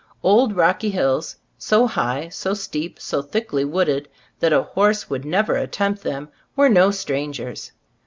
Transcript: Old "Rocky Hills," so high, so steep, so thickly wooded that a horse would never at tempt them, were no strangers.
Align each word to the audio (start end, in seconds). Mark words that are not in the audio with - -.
Old 0.23 0.55
"Rocky 0.55 0.89
Hills," 0.89 1.35
so 1.59 1.85
high, 1.85 2.27
so 2.29 2.55
steep, 2.55 2.99
so 2.99 3.21
thickly 3.21 3.63
wooded 3.63 4.09
that 4.39 4.51
a 4.51 4.63
horse 4.63 5.11
would 5.11 5.25
never 5.25 5.55
at 5.57 5.71
tempt 5.73 6.01
them, 6.01 6.29
were 6.55 6.69
no 6.69 6.89
strangers. 6.89 7.71